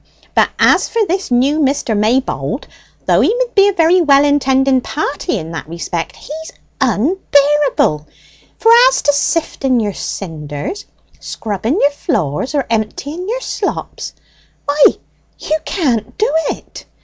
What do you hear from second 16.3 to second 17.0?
it.